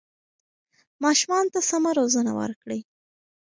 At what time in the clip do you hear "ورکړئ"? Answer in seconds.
2.39-2.79